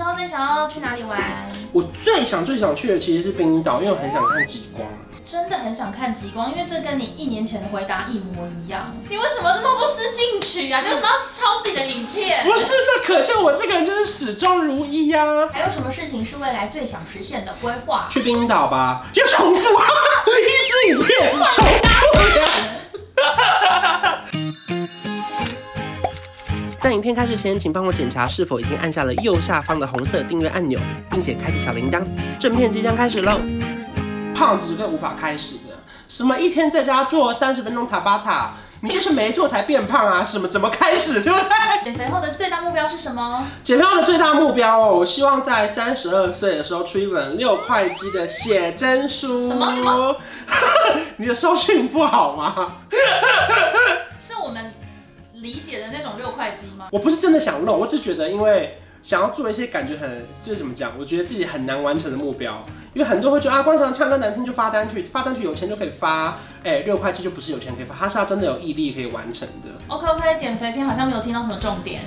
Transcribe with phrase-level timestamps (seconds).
[0.00, 1.20] 之后最想要去哪里玩？
[1.74, 4.88] 我最想最想去的其实是冰岛，因为我很想看极光。
[5.26, 8.96] 真的很想看极光，因为这跟你一年前的回答一模一样。
[9.10, 10.80] 你为什么这么不思进取啊？
[10.80, 12.42] 你为什么要抄自己的影片？
[12.44, 15.46] 不是，那可见我这个人就是始终如一呀、啊。
[15.52, 18.08] 还有什么事情是未来最想实现的规划？
[18.10, 19.84] 去冰岛吧，又重复啊，
[20.26, 20.32] 一
[20.66, 21.70] 支影片重复。
[26.80, 32.02] 在影片开始前，请帮我检查是否已经按下了右下方的红色订阅按钮，并且开启小铃铛。
[32.38, 33.38] 正片即将开始喽！
[34.34, 35.78] 胖子绝对无法开始的。
[36.08, 40.24] 什么一天在家做三十分钟塔巴塔，你就是没做才变胖啊？
[40.24, 41.20] 什么怎么开始？
[41.20, 41.84] 对不对？
[41.84, 43.46] 减肥后的最大目标是什么？
[43.62, 49.46] 减肥后的最大目标哦，我希望在三十二岁的时候出一本六块肌的写真书。
[49.46, 50.16] 什么什么？
[51.18, 52.72] 你的收讯不好吗？
[55.40, 56.88] 理解的那种六块肌吗？
[56.92, 62.64] 我不是真的想露，我只觉得因为想要做一些感觉很就是怎么讲，我觉得自己很难完成的目标。
[62.92, 69.70] 因为很多人会觉得啊，光想唱歌难听就发单曲，发单曲有钱就可以发，哎、欸，六块七就不是有钱可以发，他是要真的有毅力可以完成的。
[69.86, 72.00] OK OK，减肥篇好像没有听到什么重点。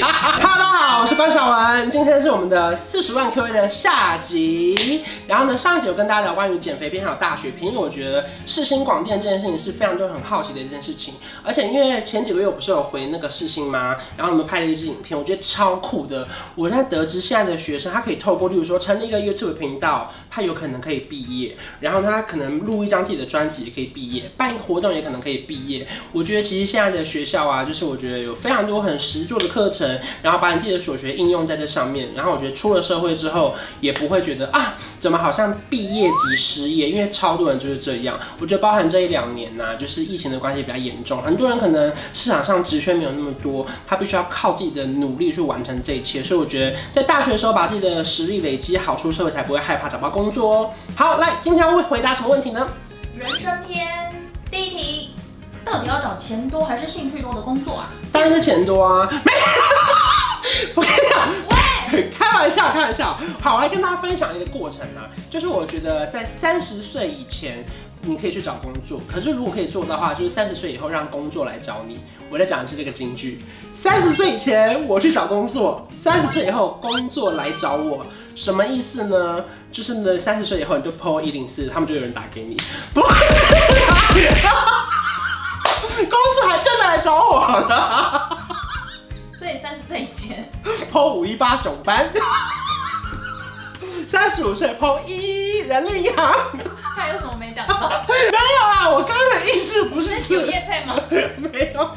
[0.00, 5.04] 哈喽，大家好，我是关晓雯，今天是我们的四十万 QA 的下集。
[5.26, 11.12] 然后呢，上一集有跟大家聊关于减肥篇还有大学篇，因为我觉得世新广电这件事情是非常多人很好奇的一件事情。
[11.44, 13.96] 而且因为前几个月我不是有回那个世新吗？
[14.16, 16.26] 然后我们拍了一支影片，我觉得超酷的。
[16.54, 19.26] 我在得知现在的学生，他可以透过例如说成立一个。
[19.26, 25.86] YouTube 频道，他有可能可以毕业，然后他可能录一张自己的专辑也可以毕业，办一个活动也可能可以毕业。
[26.12, 32.10] 我觉得其实现在的学校啊，就是我觉得有非常多很实作的课程，然后把你自己的所学应用在这上面。
[32.14, 36.90] 然后我觉得出了社会之后，也不会觉得啊，怎么好像毕业即失业？
[36.90, 38.20] 因为超多人就是这样。
[38.38, 46.22] 我觉得包含这一两年呐、就是疫情的关系比较严重，很多人可能市场上职缺没有那么多，他必须要靠自己的努力去完成这一切。
[46.22, 50.70] 所以我觉得在大学的时候把自己的实力累积好，出社会才不会害怕找不到工作哦。
[50.94, 52.68] 好，来，今天会回答什么问题呢？
[53.16, 54.12] 人生篇
[54.50, 55.10] 第一题，
[55.64, 57.90] 到底要找钱多还是兴趣多的工作啊？
[58.12, 59.08] 当然是钱多啊！
[59.24, 59.32] 没，
[60.74, 61.28] 我跟你讲，
[61.92, 63.18] 喂，开玩笑，开玩笑。
[63.40, 67.64] 好，我来跟大家分享一个过程啊，就是我觉得在三十岁以前。
[68.06, 72.00] 你可以去找工作，可是如果可以做到的话，就是三十岁以后让工作来找你。
[72.30, 73.42] 我在讲的是这个金句：
[73.74, 78.06] 三十岁以前我去找工作，三十岁以后工作来找我。
[78.36, 79.44] 什么意思呢？
[79.72, 82.56] 就是呢，三十岁以后你就 po 一零四，他们就有人打给你。
[82.94, 83.00] 不
[85.94, 88.38] 是，工作还真的来找我了。
[89.38, 90.48] 所以三十岁以前
[90.92, 92.08] po 五一八熊班，
[94.08, 96.32] 三十五岁 po 一人力银行。
[96.96, 97.78] 还有什么没讲到？
[98.08, 100.96] 没有啦，我刚刚的意思不是有业配吗？
[101.36, 101.90] 没有，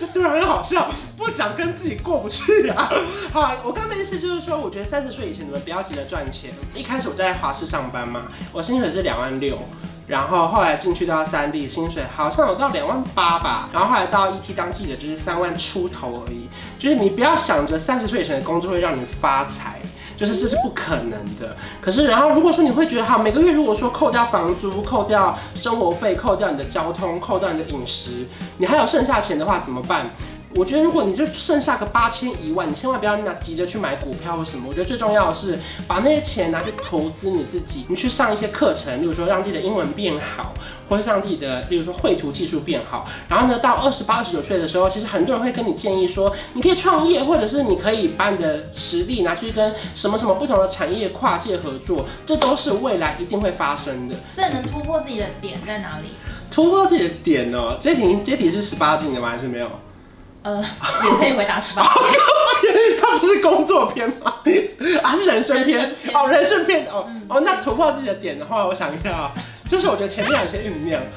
[0.00, 2.90] 就突然很好笑，不想跟自己过不去啊。
[3.32, 6.50] 好，我刚刚的意思就是说，我觉得三十岁以前你们不要急着赚钱。
[6.74, 8.22] 一开始我在华视上班嘛，
[8.52, 9.58] 我薪水是两万六，
[10.06, 16.48] 然后后来进去到三 D，，薪水好像有到两万八吧，然后后来到 ET 当记者就是三万出头而已。
[16.78, 19.80] 就是你不要想着三十岁以前的工作会让你发财。
[20.18, 21.56] 就是这是不可能的。
[21.80, 28.26] 可是，然后如果说你会觉得，哈，每个月如果说扣掉房租、扣掉生活费、扣掉你的交通、扣掉你的饮食，
[28.58, 30.10] 你还有剩下钱的话怎么办？
[30.54, 34.64] 我觉得，如果你就剩下个八千一万，你千万不要拿急着去买股票或什么。
[34.68, 40.54] 我觉得最重要的是把那些钱拿去投资你自己，你去上一些课程，例如说让自己的英文变好，
[40.88, 43.06] 或者让自己的，例如说绘图技术变好。
[43.28, 54.16] 然后呢，到二十八、二十九岁的时候，其实很多人会跟你建议说，你可以创业，或者是你可以把你的实力拿去跟什么什么不同的产业跨界合作，这都是未来一定会发生的。
[54.34, 56.08] 最能突破自己的点在哪里？
[56.50, 59.28] 突破自己的点哦，这题这题是十八禁的吗？
[59.28, 59.68] 还是没有？
[60.48, 60.64] 呃，
[61.04, 61.82] 也可以回答十八。
[63.00, 64.34] 他不是工作篇吗？
[65.02, 67.40] 啊，是人生篇哦，人生篇哦、嗯、哦。
[67.40, 69.30] 那突破自己的点的话，我想一下啊，
[69.68, 71.02] 就是我觉得前面有些酝酿。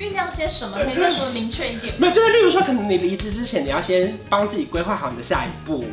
[0.00, 0.78] 酝酿些什么？
[0.82, 1.94] 可以再说明确一点。
[1.98, 5.84] 没有，就是例如说，可能你离职之前，你要先帮自己规划好你的下一步。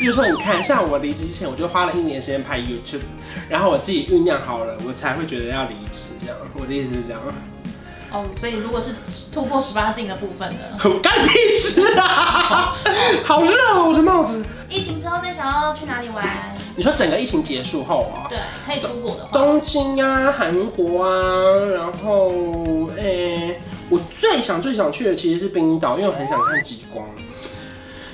[0.00, 3.00] 例如说，你看，像我离职之前，我就花了一年时间拍 YouTube，
[3.48, 6.00] 然后我自己酝酿好了，我才会觉得要离职。
[6.20, 7.20] 这样，我的意思是这样。
[8.12, 8.94] 哦，所以如果是
[9.32, 10.58] 突破十八禁的部分呢？
[11.02, 12.76] 干屁事啊！
[13.24, 14.44] 好热哦，我的帽子。
[14.68, 16.24] 疫情之后最想要去哪里玩？
[16.76, 18.28] 你说整个疫情结束后啊？
[18.28, 19.38] 对，可以出国的话。
[19.38, 22.30] 东京啊，韩国啊，然后
[22.96, 23.60] 诶、欸，
[23.90, 27.04] 我最想最想去的其实是冰岛，因为我很想看极光。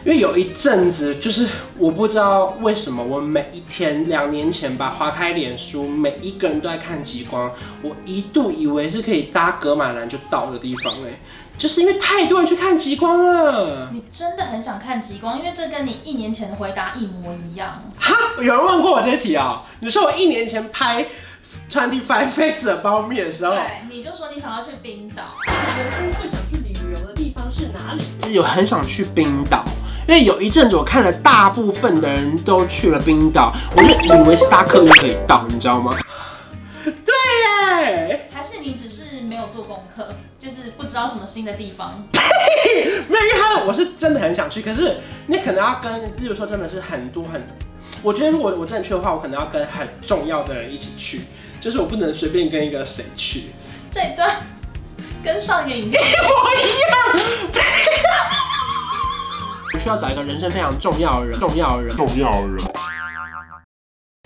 [0.04, 1.46] 因为有一阵子，就是
[1.76, 7.50] 我不知道为什么，我每一天，两年前吧，划开脸书，每一个人都在看极光。
[7.82, 11.18] 我一度以为是可以搭格马兰就到的地方，哎，
[11.58, 13.90] 就是因为太多人去看极光了。
[13.92, 17.82] 你真的很想看极光，因为这跟你一年前的回答一模一样。
[17.98, 19.68] 哈，有人问过我这题啊、喔？
[19.80, 21.06] 你说我一年前拍
[21.70, 25.34] Twenty Five Face 的包面的时候，对，你就说你想要去冰岛。
[25.46, 28.32] 人生最想去旅游的地方是哪里？
[28.32, 29.64] 有很想去冰岛，
[30.08, 33.88] 因为有一阵子我看了大部分的人都去了冰岛，我就
[34.24, 35.94] 以为是搭客运可以到，你知道吗？
[36.82, 37.14] 对
[37.84, 38.30] 耶。
[38.32, 40.08] 还是你只是没有做功课？
[40.40, 44.96] 就是不知道什么新的地方， 没有，因为他我是真的很想去，可是
[45.26, 47.46] 你可能要跟，例如说真的是很多很，
[48.02, 51.20] 我觉得如果我真的去的话，我可能要跟很重要的人一起去，
[51.60, 53.50] 就是我不能随便跟一个谁去。
[53.92, 54.36] 这一段
[55.22, 57.60] 跟上一个影片 一模一样。
[59.78, 62.58] 我需要找一个人生非常重要的人，重要的人，重要的人。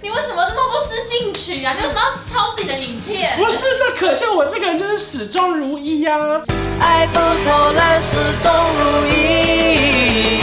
[0.03, 1.75] 你为什么那么不思进取啊？
[1.75, 3.37] 你为什么要抄自己的影片？
[3.37, 6.43] 不是，那可见我这个人就是始终如一呀、啊。
[6.81, 10.41] 爱不偷懒，始终如一。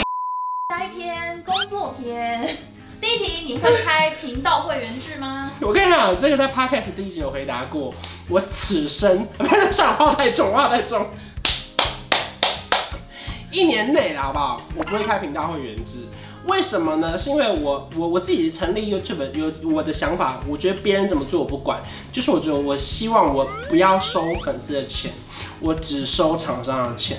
[0.69, 2.55] 下一篇工作篇，
[3.01, 5.49] 第一题，你会开频道会员制吗？
[5.61, 7.91] 我跟你讲，这个在 Podcast 第一集有回答过。
[8.29, 11.09] 我此生， 不要讲话太重，话太重。
[13.51, 14.61] 一年内了，好不好？
[14.75, 16.07] 我不会开频道会员制。
[16.45, 17.17] 为什么呢？
[17.17, 21.79] 是因为我我我自己成立 YouTube 有我的想法，我觉得别人怎么做我不管，
[22.11, 25.11] 就是我觉得我希望我不要收粉丝的钱，
[25.59, 27.17] 我只收厂商的钱，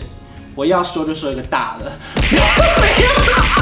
[0.55, 1.93] 我要收就收一个大的，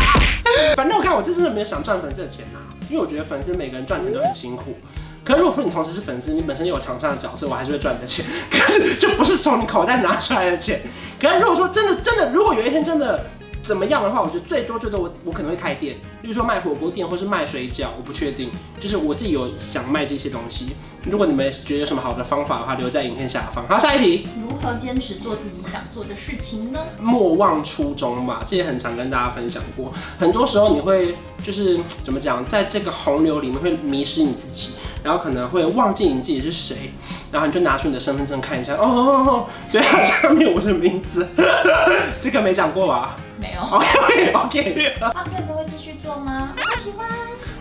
[0.77, 2.59] 反正我看我这真的没有想赚粉丝的钱啊，
[2.89, 4.77] 因为我觉得粉丝每个人赚钱都很辛苦，
[5.25, 10.81] 可是如果说你同时是粉丝，你本身有厂商的角色，我还是会赚你的钱，可是就不是从你口袋拿出来的钱，
[11.21, 13.25] 可是如果说真的真的，如果有一天真的。
[13.69, 18.49] 怎么样的话，我觉得最多最多我我可能会开店，例如说卖火锅店或是卖水饺，我不确定，
[18.81, 20.75] 就是我自己有想卖这些东西。
[21.05, 23.69] 如果你们觉得有什么好的方法的话，留在影片下方。
[23.69, 26.81] 好，下一题，如何坚持做自己想做的事情呢？
[26.99, 29.93] 莫忘初衷吧，这也很常跟大家分享过。
[30.19, 34.71] 很多时候你会就是怎么讲，在这个洪流里面会迷失你自己，
[35.05, 36.91] 然后可能会忘记你自己是谁，
[37.31, 41.29] 然后你就拿出你的身份证看一下，哦哦哦，对啊，上面我的名字，
[42.19, 43.15] 这个没讲过吧？
[43.39, 43.61] 没有。
[43.71, 44.95] OK OK。
[45.01, 46.55] Podcast 会继续做吗？
[46.57, 47.09] 我喜欢。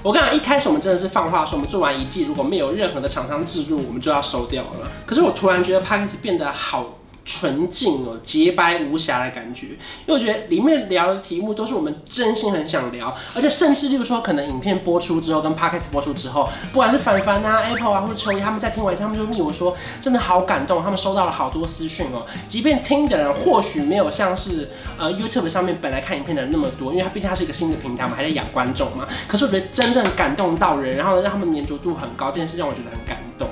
[0.03, 4.89] 我刚刚一开始我们真的是放话说，我们做完一季如果没有任何的厂商置入，我们就要收掉了。
[5.05, 6.96] 可是我突然觉得 Podcast 变得好。
[7.27, 22.25] 纯净哦，洁白无瑕的感觉，因为我觉得里面聊的题目都是我们真心很想聊，而且甚至例如说，可能影片播出之后，跟 Podcast 播出之后，不管是凡凡啊、Apple 啊，或者秋叶，他们在听完他们就密我说，真的好感动，他们收到了好多私讯哦。
[22.47, 29.05] 即便听的人或许没有像是呃 YouTube 上面本来看影片的人那么多，因为它毕竟它是一个新的平台嘛，还在养观众嘛。
[29.27, 33.49] 可是我觉得真正感动到人，然后呢让他们粘着度很高，这件事让我觉得很感动。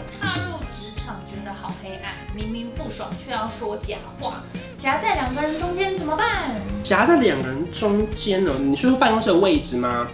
[3.12, 4.44] 却要说假话，
[4.80, 6.56] 夹在两个人中间怎么办？
[6.84, 8.54] 夹在两个人中间呢？
[8.60, 10.07] 你说办公室的位置吗？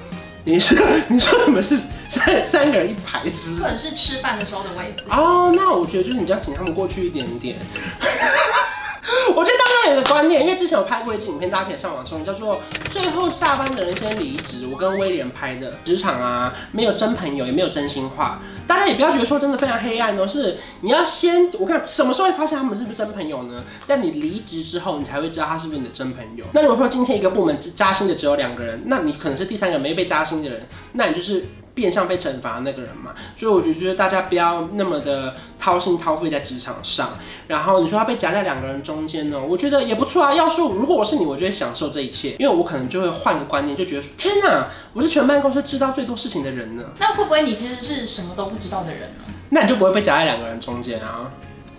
[0.43, 0.77] 你说
[1.07, 1.77] 你说你们是
[2.09, 3.61] 三三个人一排，是不是？
[3.63, 5.03] 或者是吃饭的时候的位置？
[5.09, 7.57] 哦，那我觉得就是你就要请他们过去一点点。
[9.35, 9.57] 我觉得
[9.89, 12.61] 有个观念，因为之前有拍过一支影片，大家可以上网搜，叫做
[12.91, 14.67] “最后下班的人先离职”。
[14.71, 18.41] 我跟威廉拍的职场啊，没有真朋友，也没有真心话。
[18.67, 23.63] 大家也不要觉得说真的非常黑暗哦，是你要先，我看什么时候会发现他们是不是真朋友呢？
[23.85, 26.45] 在你离职之后，你才会知道他是不是你的真朋友。
[26.53, 31.45] 那如果说今天一个部门加薪的只有两个人，那你可能是第三个没被加薪的人，那你就是。
[31.73, 37.11] 变相被惩罚的那个人嘛，所以我就觉得大家不要那么的掏心掏肺在职场上。
[37.47, 40.33] 然后你说他被夹在两个人中间呢，我觉得也不错啊。
[40.33, 46.83] 要是如果我是你，我就会享受这一切，因为我可能就会换个观念，就觉得说天哪，我是全办公室知道最多事情的人呢。
[46.99, 49.23] 那会不会你其实是什么都不知道的人呢？
[49.49, 51.29] 那你就不会被夹在两个人中间啊，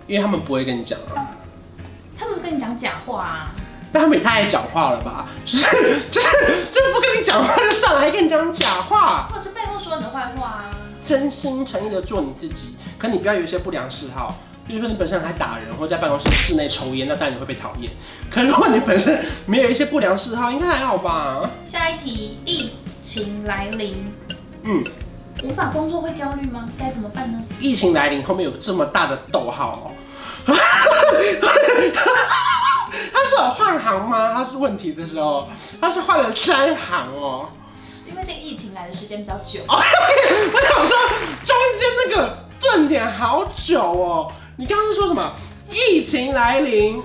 [0.07, 1.37] 因为他们不会跟你讲啊。
[2.17, 3.51] 他们跟你讲假话啊。
[3.93, 5.27] 但他们也太爱讲话了吧？
[5.45, 5.65] 就是
[6.11, 6.27] 就是
[6.73, 10.69] 就是不跟你讲话就算了，还跟你讲假话，或者是背后说你的坏话啊。
[11.05, 14.33] 真心诚意的做你自己，可你不要有一些不良嗜好，
[14.65, 17.91] 比如说你本身还打人，或者在办公室室内抽烟，那当然你会被讨厌。
[18.31, 21.41] 可如果你本身没有一些不良嗜好，应该还好吧？
[21.67, 22.71] 下一题，疫
[23.03, 24.13] 情来临，
[24.63, 24.81] 嗯，
[25.43, 26.69] 无法工作会焦虑吗？
[26.79, 27.37] 该怎么办呢？
[27.59, 29.91] 疫情来临后面有这么大的逗号哦。
[33.11, 34.33] 他是有换行吗？
[34.33, 35.49] 他是问题的时候，
[35.81, 37.49] 他是换了三行哦。
[38.07, 39.61] 因为这个疫情来的时间比较久。
[39.67, 40.97] 我想说，
[41.45, 44.31] 中间那个顿点好久哦。
[44.57, 45.33] 你刚刚是说什么？
[45.71, 47.01] 疫情来临，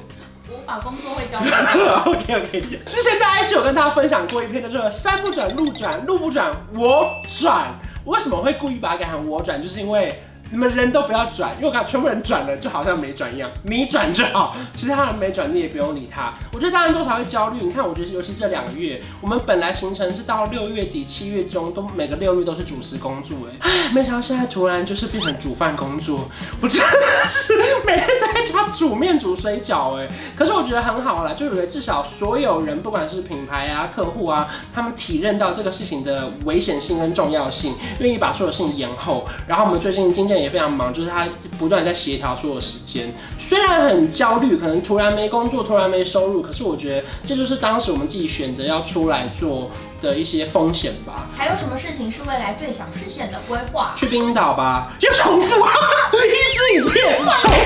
[0.50, 1.50] 我把工作会焦虑。
[2.12, 2.60] OK OK。
[2.86, 7.74] 之前大家一起有跟大家分享过一篇的，就是山不转路转，路不转我转。
[8.04, 9.62] 为什么会故意把它改成我转？
[9.62, 10.22] 就是因为。
[10.50, 13.50] 你们人都不要转，因为我看全部人转了，就好像没转一样。
[13.64, 16.34] 你转就好，其他人没转，你也不用理他。
[16.52, 17.58] 我觉得大家多少会焦虑。
[17.60, 26.28] 你看，我觉得尤其这两个月，我们本来行程是到六月底、七月中，都每个六日都是主持工作，哎， 没想到现在突然就是变成煮饭工作，
[26.62, 27.52] 我真的是
[27.84, 39.26] 每天在家煮面、煮水饺，哎，可是我觉得很好啦，就以为至少所有人，不管是品牌啊、客户啊，他们体认到这个事情的危险性跟重要性，愿意把所有事情延后。
[39.46, 41.26] 然后我们最近经纪也非常忙，就是他
[41.58, 43.12] 不断在协调所有时间。
[43.40, 49.70] 虽然很焦虑，可能突然没工作，突然没收入，可是我觉得这就是当时我们自己选择要出来做
[50.02, 51.28] 的一些风险吧。
[51.36, 53.94] 还有什么事情是未来最想实现的规划？
[53.96, 55.72] 去冰岛吧，就重复啊，
[56.12, 56.16] 一
[56.54, 57.58] 支影片重复。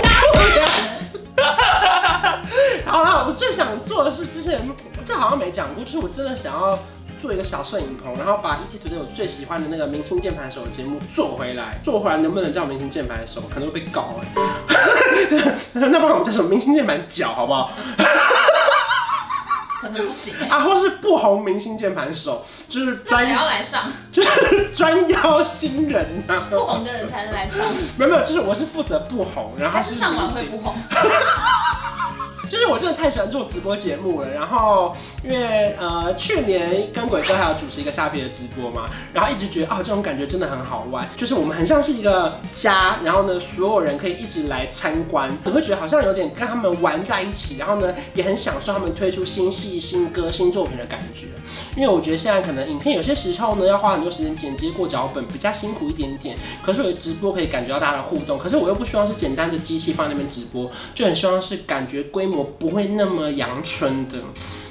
[2.85, 4.69] 好了，我最想做的是之前
[5.05, 6.79] 这好像没讲过，就是我真的想要。
[7.23, 11.79] 做一个小摄影棚，然后把 ETtoday 我最喜欢的那个明星键盘手的节目做回来。
[11.85, 13.43] 做回来能不能叫明星键盘手？
[13.43, 14.27] 可能会被告哎。
[15.75, 16.49] 那不然我们叫什么？
[16.51, 17.71] 明星键盘脚好不好？
[19.81, 26.49] 可能不行啊，或是不红明星键盘手，就是专要来上，就是专邀新人啊。
[26.51, 27.59] 不红的人才能来上。
[27.97, 30.75] 没有没有，就是我是负责不红，然后还是上完会不红。
[32.53, 34.95] 就是我真的太喜欢做直播节目了，然后
[35.25, 51.29] 因为呃去年跟鬼哥还有主持一个沙皮的直播嘛，然后一直觉得啊、哦、这种感觉真的很好玩，就是我们很像是一个家，然后呢所有人可以一直来参观，你会觉得好像有点跟他们玩在一起，然后呢也很享受他们推出新戏、新歌、新作品的感觉。
[51.75, 62.42] 因为我觉得现在可能影片有些时候呢要花很多时间剪接过脚本，比较辛苦一点点，可是我直播可以感觉到大家的互动，可是我又不希望是简单的机器放那边直播，就很希望是感觉规模。
[62.43, 64.19] 不会那么阳春的，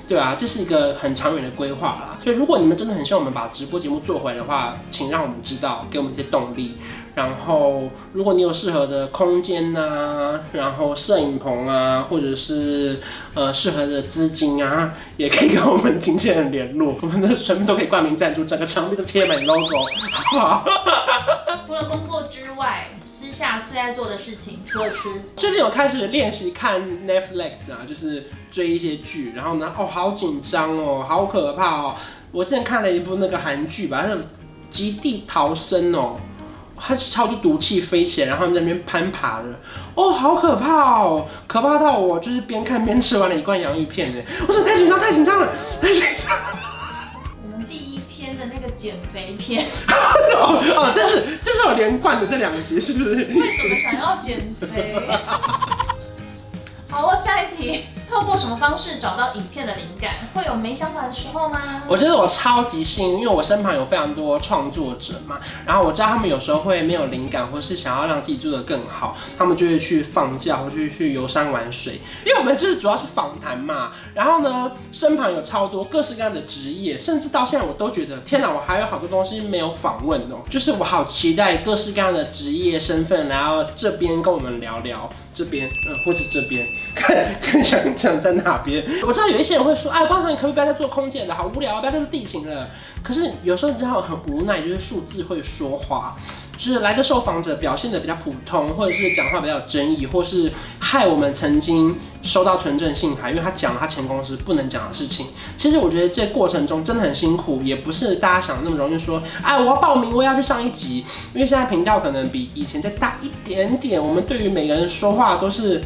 [0.08, 2.18] 对啊，这是一个很长远的规划啦。
[2.24, 6.78] 所以如果你们真的很希望我们把直播节目做回来的话，请让我们知道，给我们一些动力。
[7.16, 13.00] 然后，如果你有适合的空间啊，然后摄影棚啊，或者是
[13.34, 19.78] 呃适合的资金啊，也可以跟我们经纪人联络，我们的全部都可以冠名赞助，整个墙壁都贴满 logo，
[20.12, 20.66] 好不好？
[21.68, 22.88] 除了工作之外。
[23.42, 31.96] 下最爱做的事情除了吃，最近有开始练习看 Netflix 啊，就是追一些剧，然后呢，哦，好紧张哦，好可怕哦。
[32.32, 34.22] 我之前看了一部那个韩剧吧，那种
[34.70, 36.18] 极地逃生哦，
[36.84, 39.46] 它超多毒气飞起来，然后在那边攀爬的，
[39.96, 45.50] 哦，好可怕哦，可怕到我就是边看边吃完了一罐洋芋片的，我说太紧张，太紧张了，
[45.82, 46.38] 太紧张。
[48.40, 53.14] 的那个减肥片哦哦，这是 这是我连贯的这两个节，是不是？
[53.14, 54.96] 为什么想要减肥？
[56.90, 57.84] 好，我下一题。
[58.22, 60.30] 透过什么方式找到影片的灵感？
[60.36, 61.82] 会有没想法的时候吗？
[61.88, 72.00] 我觉得我超级幸运，因为我身旁有非常多创作者嘛，然后我知道他们有时候会没有灵感，或是想要让自己做得更好，他们就会去放假，或是去游山玩水。
[72.24, 88.11] 因为我们就是主要是访谈嘛，然后呢，身旁有超多各式各样的职业，甚至到现在我都觉得，天哪，我还有好多东西没有访问哦，就是我好期待各式各样的职业身份，然后这边跟我们聊聊，这边，嗯，或者这边，看看想。
[88.20, 88.84] 在哪边？
[89.06, 91.36] 我知道有一些人会说，哎，光头，你可不可以不要再做空姐了？
[91.36, 92.70] 好无聊，不要再做地勤了。
[93.04, 96.16] 可是有时候你知道很无奈，就是数字会说话，
[96.58, 105.28] 就是来个受访者表现得比较普通，或者是讲话比较有争议，或是害我们曾经收到纯正信函，因为他讲了他前公司不能讲的事情。
[105.58, 111.04] 其实我觉得这过程中真的很辛苦，也不是大家想的那么容易说，哎，我要报名，我也要去上一集。
[111.34, 115.82] 因为现在频道可能比以前再大一点点，我们对于每个人说话都是。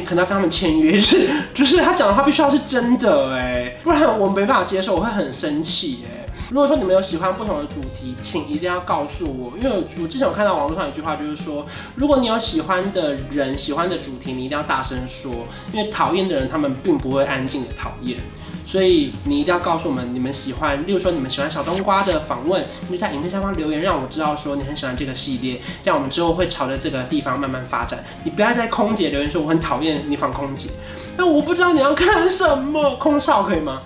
[0.00, 6.24] 可能要跟他们签约， 就是就是他讲的话必须要是真的哎，不然我没办法接受，我会很生气哎。
[6.50, 15.32] 如果说你们有喜欢不同的主题，请一定要告诉我，因为我之前有看到网络上有一句话，就是说，如果你有喜欢的人、喜欢的主题，你一定要大声说，
[15.72, 18.18] 因为讨厌的人他们并不会安静的讨厌。
[18.74, 28.02] 所以你一定要告诉我们你们喜欢，例如说你们喜欢小冬瓜的访问，你就在影片下方留言，让我知道说你很喜欢这个系列，这样我们之后会朝着这个地方慢慢发展。
[28.24, 30.70] 你不要在空姐留言说我很讨厌你访空姐，
[31.16, 33.80] 那我不知道你要看什么，空少可以吗？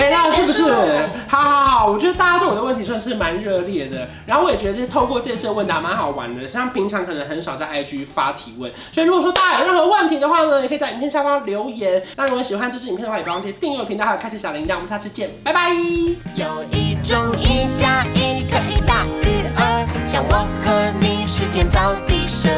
[0.00, 0.62] 没了是不是？
[1.28, 12.02] 好好好，我觉得大家对我的问题算是蛮热烈的，然后我也觉得就是透过这次的问答蛮好玩的，像平常可能很少在 IG 发提问，所以如果说大家有任何问题的话呢，也可以在影片下方留言。
[12.16, 14.76] 那如果喜欢这支影片的话，也不要忘记订阅频道还有开启小铃铛。
[14.76, 15.70] 我们下次见，拜拜。
[15.70, 22.48] 有一种一加一可以大于二，像我和你是天造地设，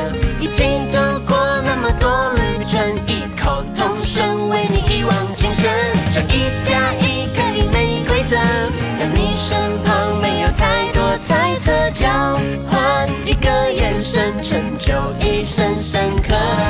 [0.40, 4.62] 一起走过那么多旅程，异口同声为。
[8.32, 12.08] 在你身旁没有太多猜测交
[12.66, 16.61] 换一个眼神成就一生深刻。